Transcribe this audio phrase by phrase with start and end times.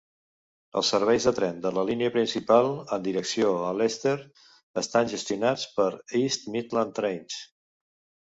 [0.79, 4.15] Els serveis de tren de la línia principal en direcció a Leicester
[4.83, 5.89] estan gestionats per
[6.21, 7.37] East Midlands Trains.